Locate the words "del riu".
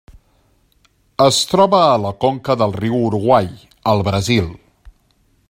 2.63-2.97